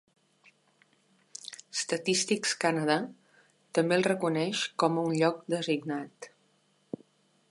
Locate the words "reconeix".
4.09-4.65